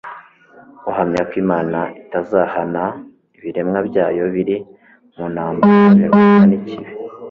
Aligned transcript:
uhamya 0.89 1.21
ko 1.29 1.33
Imana 1.43 1.79
itazahana 2.01 2.83
ibiremwa 3.37 3.79
byayo, 3.87 4.23
biri 4.33 4.55
mu 5.15 5.25
ntambara 5.33 5.79
birwana 5.99 6.45
n'ikibi. 6.49 6.91